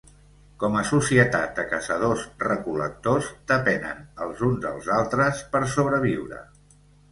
[0.61, 6.45] Com a societat de caçadors-recol·lectors depenen els uns dels altres per sobreviure.